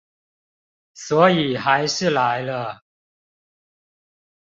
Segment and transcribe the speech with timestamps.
[0.95, 2.81] 所以還是來了